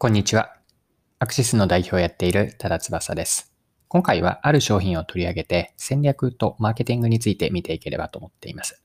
[0.00, 0.54] こんにちは。
[1.18, 3.52] アクシスの代表をやっている多田翼です。
[3.88, 8.80] 今回はある商品を取り上げて戦略とマーケティングについて見ていければと思っています。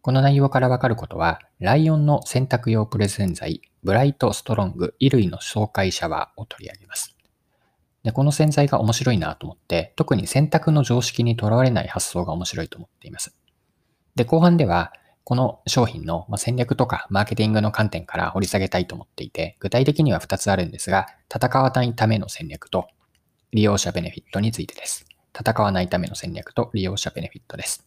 [0.00, 7.16] この内容からわかることは、ライオンの洗濯用プレゼン剤、ブライトストロング衣類の爽快シャワーを取り上げます。
[8.02, 13.36] でこの洗剤が面白いなと思って、特に洗濯の常識にとらわれない発想が面白いと思っています。
[14.16, 14.92] で、後半では、
[15.24, 22.88] この商品の戦略とかマーケティングの観点から掘り下げたいと思っていて、具体的には2つあるんですが、戦わないための戦略と
[23.52, 25.06] 利用者ベネフィットについてです。
[25.38, 27.86] 戦わないための戦略と利用者ベネフィットです。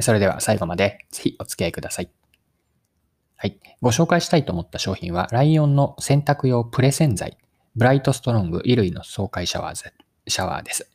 [0.00, 2.10] それでは最後までぜひお付き合いください。
[3.36, 3.58] はい。
[3.80, 7.38] ご紹介したいと思った商品は、ライオンの洗濯用プレ洗剤、
[7.74, 9.92] ブライトストロング衣類の爽快シャワーズ、
[10.28, 10.90] シャワーです。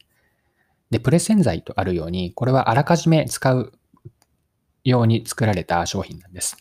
[0.89, 3.76] で、プレ洗剤とあるように、これはあらかじめ使う
[4.89, 6.57] 用に作られた商品なんです。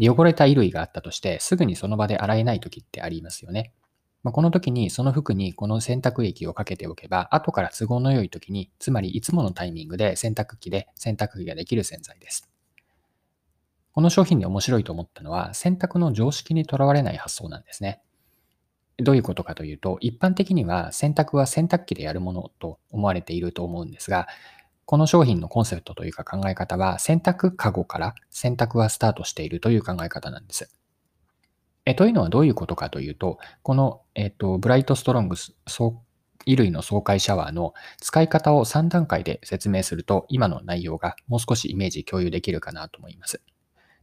[0.00, 3.72] 汚れた衣類があったとして、すぐにその場で洗えない時ってありますよね。
[4.22, 12.48] まあ、この時にその服にこの洗濯液をかけておけば、後から都合の良い時に、つまりいつものタイミングで洗濯機で洗濯機ができる洗剤です。
[13.92, 18.00] この商品で面白いと思ったのは、洗濯の常識にとらわれない発想なんですね。
[18.98, 24.26] どういうことかというと、一般的には洗濯は洗濯機でやるものと思われていると思うんですが、
[24.86, 30.70] この商品のコンセプトというか考え方は、選択カゴから選択はスタートしているという考え方なんです。
[31.86, 35.54] えというのはどういうことかというと、この、えっと、ブライトストロングス
[36.46, 43.42] 衣類の爽快シャワーの使い方を3段階で説明すると、今の内容がもう少しイメージ共有できるかなと思います。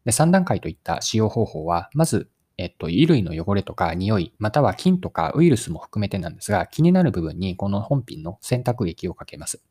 [0.05, 9.61] で3段階といった使用方法は、まず、えっと、衣類の汚れとか匂い、または菌とかウイルスも含めてなんですが、気になる部分にこの本品の洗濯液をかけます。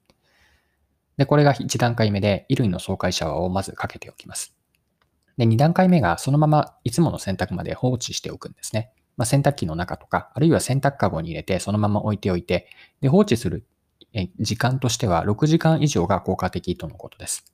[1.20, 4.54] で、これが1段階目で、衣類の爽快シャワーをまずかけておきます。
[5.36, 8.90] で、2段階目がそのままいつもの洗濯まで放置しておくんですね。
[9.18, 12.68] まあ、洗濯機の中とか、あるいは洗濯かごに入れてそのまま置いておいて、
[13.02, 13.66] で、放置する
[14.38, 17.52] 時間としては6時間以上が効果的とのことです。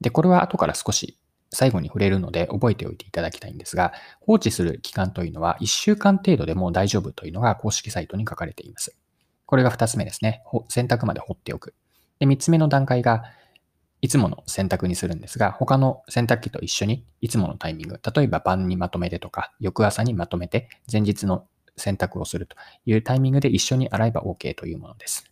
[0.00, 1.16] で、これは後から少し
[1.50, 8.96] 最後に触れるので覚えておいていただきたいんですが、放置する期間というのは1週間程度でも大丈夫というのが公式サイトに書かれています。
[9.46, 10.42] これが2つ目ですね。
[10.68, 11.74] 洗濯まで放っておく。
[12.18, 13.24] で、3つ目の段階が、
[14.00, 21.46] いつもの選択にするんですが、他の洗濯機と一緒に、いつものタイミング、例えば晩にまとめてとか、翌朝にまとめて、前日の
[21.76, 22.56] 選択をすると
[22.86, 25.30] いうタイミングで一緒に洗えば OK というものです。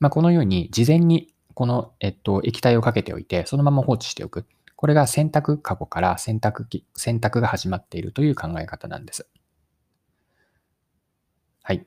[0.00, 4.46] まあ、このように、事前にこの、えっと、液体をかけておいて、そのまま放置しておく。
[4.76, 9.28] これが洗濯カゴから洗濯機、洗濯が始まっているという考え方なんです。
[11.62, 11.86] はい。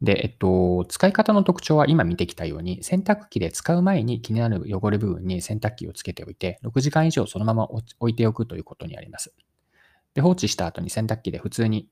[0.00, 9.34] で、えっと、使い方の特徴は今見てきたように、洗濯機で使う前に気になる汚れ部分に洗濯機をつけておいて、6時間以上そのまま置いておくということにあります。
[10.14, 11.88] で、放置した後に洗濯機で普通に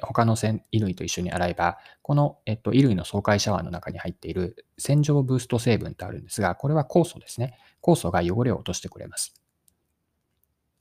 [0.00, 7.58] 他の衣類と一緒に洗えば、この、えっと、衣類の爽快シャワーの中に入っている洗浄ブースト成分ってあるんですが、これは酵素ですね。
[7.82, 9.34] 酵素が汚れを落としてくれます。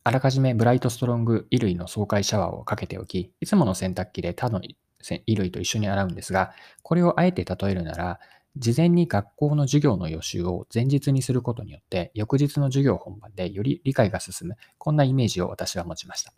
[0.03, 4.61] あらかじめブライトストロング衣類の爽快シャワーをかけておき、いつもの洗濯機で他の
[5.01, 6.53] 衣類と一緒に洗うんですが、
[6.83, 8.19] これをあえて例えるなら、
[8.57, 16.33] 事前に学校の授業の予習を前日にすることによって、翌日の授業本番でより理解が進む、こんなイメージを私は持ちました。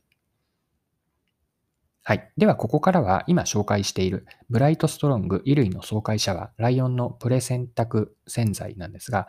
[2.05, 2.31] はい。
[2.35, 9.27] では、ここからは今紹介しているブライトストロング衣類の爽快シャワー、ライオンのプレ洗濯洗剤なんですが、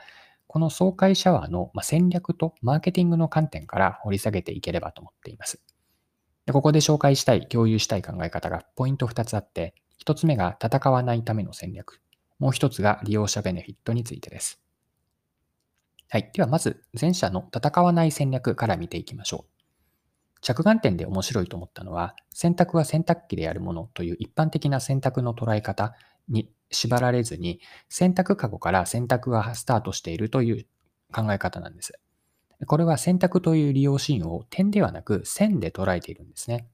[0.49, 5.63] この爽快シャワーの戦略とマーケティングの観点から掘り下げていければと思っています。
[6.47, 9.75] でここで紹介したい、共有したい考え方がポイント2つあって、
[10.05, 12.01] 1つ目が戦わないための戦略。
[12.39, 14.61] もう1つが利用者ベネフィットについてです。
[16.11, 16.31] はい。
[16.35, 19.55] ではまず、前者の戦わない戦略から見ていきましょう。
[20.43, 25.95] 着眼点で面白いと思ったのは、選択は洗濯機でやるものという一般的な選択の捉え方
[26.29, 30.67] に縛られずに、選択カゴから選択がスタートしているという
[31.11, 31.95] 考え方なんです。
[32.67, 36.69] これは選択という利用シーンを点ではなく線で捉えているんですね。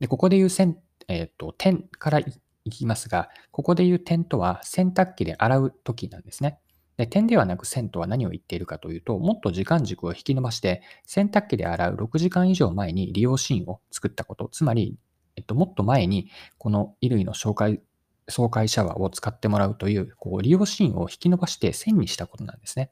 [0.00, 0.78] でここで言う線、
[1.08, 6.58] え、ー、と、点からいきますが、ここで言う点とは洗濯機で洗う時なんですね。
[6.96, 14.96] で点ではなく線とは何を言っているかというと、もっと時間軸を引き伸ばして、洗濯機で洗う6時間以上前に利用シーンを作ったこと、つまり、
[15.36, 17.80] えっと、もっと前にこの衣類の紹介、
[18.28, 22.90] 爽快シャワーを使ってもらうという、こう利用シーンを引き伸ばして線にしたことなんですね。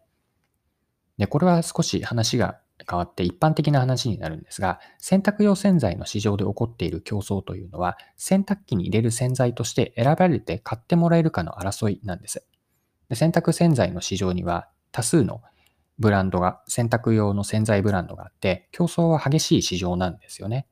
[1.18, 2.58] で、これは少し話が
[2.88, 12.46] 変わって一般的な話になるんですが、洗濯用洗剤の市場で起こっている競争というのは、洗濯機に入れる洗剤として選ばれて買ってもらえるかの争いなんです。
[13.08, 15.42] で洗濯洗剤の市場には多数の
[15.98, 20.66] ブランドが、洗濯用の洗剤ブランドがあって、競争は激しい市場なんですよね。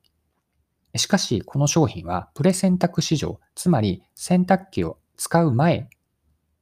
[0.97, 5.89] しかし、この商品はプレ選択市場、つまり洗濯機を使う前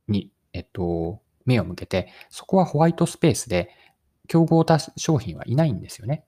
[0.08, 3.70] に、えっと、目を向けて、そこはホワイトスペースで
[4.28, 6.24] 競合他商品はいないんですよね。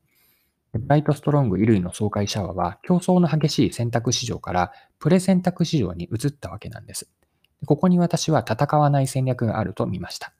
[0.73, 7.11] ブライトストロング衣類の爽快シャワーは競争の激しい選択市場からプレ選択市場に移ったわけなんです。
[7.67, 10.33] ここに私は戦わない戦略があると見ました。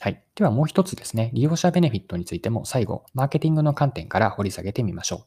[0.00, 0.22] はい。
[0.34, 5.26] ではもう一つですね、利用者ベネフィットについても最後、マーケティングの観点から掘り下げてみましょ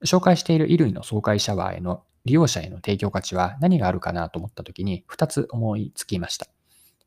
[0.00, 0.04] う。
[0.04, 6.46] 紹介している衣類の爽快シャワーへの利用者への提供価値は何があるかなと思った時に2つ思いつきました。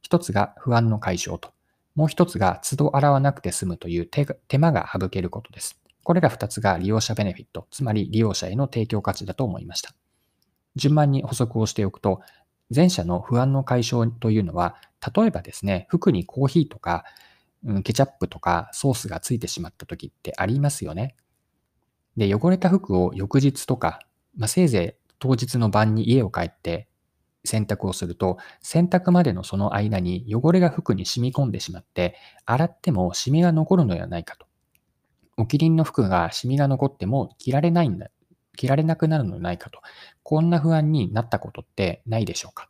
[0.06, 1.50] 1つが不安の解消と、
[1.96, 5.80] もう1つが都度洗わなくて済むという手間が省けることです。
[6.04, 9.96] これら2つが利用者ベネフィット、つまり利用者への提供価値だと思いました。
[10.76, 12.22] 順番に補足をしておくと、
[12.74, 14.76] 前者の不安の解消というのは、
[15.16, 17.06] 例えばですね、服にコーヒーとか、
[17.66, 21.16] うん、ケチャップとかソースがついてしまった時ってありますよね。
[22.18, 24.00] で、汚れた服を翌日とか、
[24.38, 26.88] まあ、せいぜい当日の晩に家を帰って
[27.46, 32.16] 洗濯をすると、洗濯までのその間に汚れが服に染み込んでしまって、
[32.46, 34.46] 洗ってもシミが残るのではないかと。
[35.38, 38.10] お気に入りの服がシミが残っても着られないんだ、
[38.56, 39.82] 着られなくなるのではないかと。
[40.24, 42.70] こんな不安になったことってないでしょうか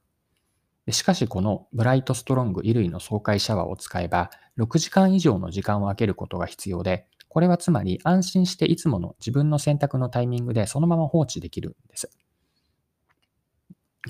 [0.92, 4.30] しかしこのブライトストロング衣類の爽快シャワーを使えば
[4.60, 12.10] 6時間以上の時間を空けることが必要で、これはつまり安心していつもの自分の選択のタイミングでそのまま放置できるんです。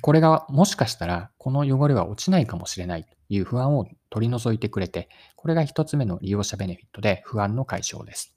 [0.02, 8.36] これがもしかしたらこの汚れは落ちないかもしれないという不安を取り除いてくれて、これが一つ目の利用者ベネフィットで不安の解消です。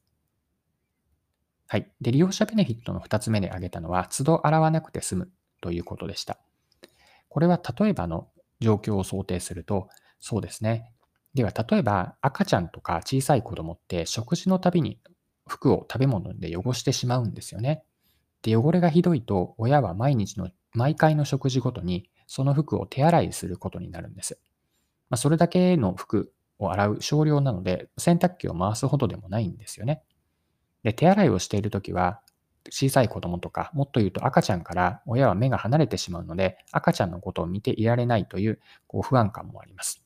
[1.67, 1.93] はい。
[2.01, 6.39] で、利用者ベネフィットの2つ目で挙げたのは、都度洗わなくて済むということでした。
[7.29, 8.29] これは例えばの
[8.61, 9.89] 状況を想定すると、
[10.21, 10.93] そうですね。
[11.35, 14.99] では、例えば赤ちゃんとか小さい子供って食事のたびに
[15.47, 17.85] 服を食べ物で汚してしまうんですよね。
[18.43, 24.39] で、汚れがひどいと、親は毎日の、毎回の食事ごとにその服を手洗いすることになるんです。
[25.11, 30.03] まあ、それだけの服を洗う少量なので、洗濯機を回すほどでもないんですよね。
[30.83, 32.21] で、手洗いをしているときは、
[32.71, 40.03] 小さい子供とか、もっと言うと赤ちゃんから親は目が離れてしまうので、赤ちゃんのことを見ていられないというこう不安感もあります。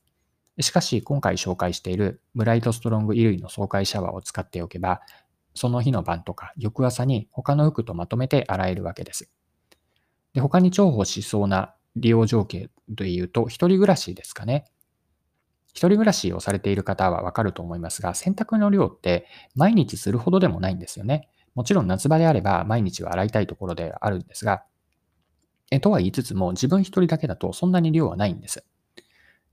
[0.60, 5.00] しかし、今回紹介しているブライトストロング衣類の爽快シャワーを使っておけば、
[5.54, 9.30] その日の晩とか翌朝に他の服とまとめて洗えるわけです。
[10.34, 14.64] で他に重宝しそうな利用条件というと、一人暮らしですかね。
[15.72, 21.28] 一人暮らしをされている方はわかると思いますが、洗濯の量って毎日するほどでもないんですよね。
[21.54, 24.64] もちろん夏場であれば毎日は洗いたいところであるんですが、
[25.70, 28.64] えとは言いつつも自分一人だけだとそんなに量はないんです。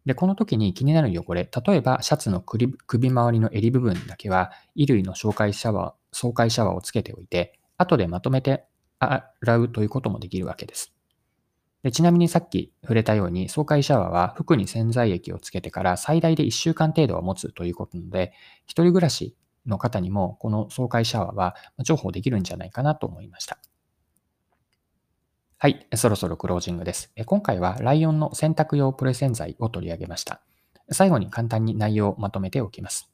[0.06, 2.74] で、この時に気になる汚れ、例えばシャツの首
[3.10, 8.66] 周りの襟部分だけは衣類の紹介シャワー、爽快シャワーをつけておいて、後でまとめて
[9.00, 10.94] 洗うということもできるわけです。
[11.84, 18.34] でちなみにさっき触れたように、爽快シャワーは服に洗剤液をつけてから最大で1週間程度は持つということなので、
[18.66, 19.36] 一人暮らし
[19.66, 23.60] の方にもこの爽快シャワーは重宝できるんじゃないかなと思いました。
[25.57, 27.12] はい、そろそろクロージングです。
[27.25, 30.42] 今回はライオンの洗濯用プレ洗剤を取り上げました。
[30.92, 33.12] 最後に簡単に内容をまとめておきます。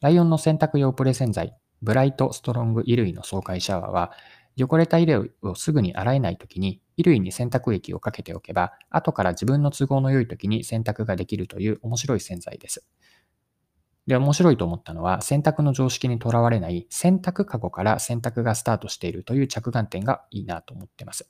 [0.00, 4.12] ライオンの洗濯用プレ洗剤、ブライトストロング衣類の爽快シャワーは、
[4.58, 12.86] 汚れた衣類をすぐに洗えないときに衣類に洗濯液をかけておけば、後から自分の都合の良い時に洗濯ができるという面白い洗剤です。
[14.06, 21.28] で、面白いと思ったのは、洗濯の常識にとらわれない洗濯かごから洗濯がスタートしているという着眼点がいいなと思ってます。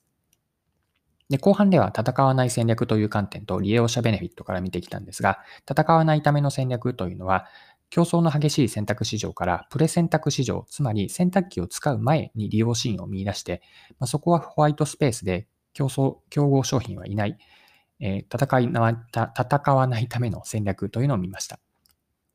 [1.28, 7.46] で、後半では戦わない戦略という観点と利用者ベネフィットから見てきたんですが、戦わないための戦略というのは、
[7.90, 13.62] 競争の激しい選択市場からプレ選択市場、つまり洗濯機を使う前に利用シーンを見出して、
[13.98, 17.38] まあ、そこはホワイトスペースで競争、競合商品はいない、
[18.00, 21.60] えー、戦いな戦わないための戦略というのを見ました。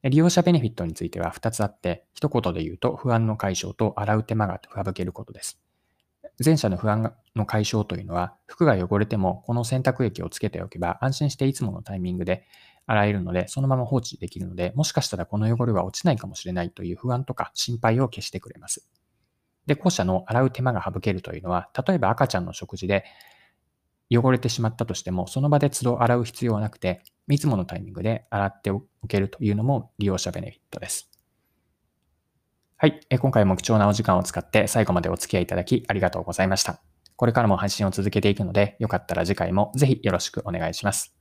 [0.03, 5.59] 利用者ベネフィットについては2つあって、一言で言うと不安の解消と洗う手間が省けることです。
[6.43, 12.45] 前者の不安の解消というのは、服が汚れてもこの洗濯液をつけておけば安心していつものタイミングで
[12.91, 18.87] 洗えるので、そのまま放置できるので、もしかしたらこの汚れは落ちないかもしれないという不安とか心配を消してくれます。
[19.65, 23.05] で、後者の洗う手間が省けるというのは、例えば赤ちゃんの食事で
[24.11, 31.09] 汚れてしまったとしても、その場で都度洗う必要はなくて、いつものタイミングで洗っておけるというのも利用者ベネフィットです。
[32.77, 32.99] はい。
[33.19, 36.81] 今回も貴重なお時間を使って最後までお付き合いいただきありがとうございました。
[37.15, 41.20] これからも配信を続けていくので、よかったら次回もぜひよろしくお願いします。